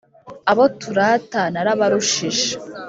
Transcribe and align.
abo 0.51 0.63
turata 0.79 1.41
narabarushije 1.53 2.49